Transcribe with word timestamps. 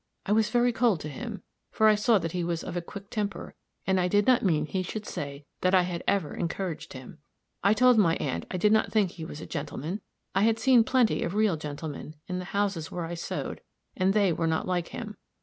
I 0.25 0.31
was 0.31 0.49
very 0.49 0.73
cold 0.73 0.99
to 1.01 1.09
him, 1.09 1.43
for 1.69 1.87
I 1.87 1.93
saw 1.93 2.17
that 2.17 2.31
he 2.31 2.43
was 2.43 2.63
of 2.63 2.75
a 2.75 2.81
quick 2.81 3.11
temper, 3.11 3.53
and 3.85 3.99
I 3.99 4.07
did 4.07 4.25
not 4.25 4.41
mean 4.41 4.65
he 4.65 4.81
should 4.81 5.05
say 5.05 5.45
that 5.61 5.75
I 5.75 5.83
had 5.83 6.03
ever 6.07 6.33
encouraged 6.33 6.93
him. 6.93 7.19
I 7.63 7.75
told 7.75 7.99
my 7.99 8.15
aunt 8.15 8.47
I 8.49 8.57
did 8.57 8.71
not 8.71 8.91
think 8.91 9.11
he 9.11 9.25
was 9.25 9.41
a 9.41 9.45
gentleman 9.45 10.01
I 10.33 10.41
had 10.41 10.57
seen 10.57 10.83
plenty 10.83 11.21
of 11.21 11.35
real 11.35 11.55
gentlemen 11.55 12.15
in 12.25 12.39
the 12.39 12.45
houses 12.45 12.91
where 12.91 13.05
I 13.05 13.13
sewed, 13.13 13.61
and 13.95 14.11
they 14.15 14.33
were 14.33 14.47
not 14.47 14.67
like 14.67 14.87
him. 14.87 15.17